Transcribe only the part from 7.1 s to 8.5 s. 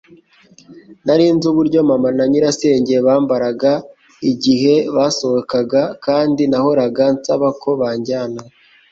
nsaba ko bajyana.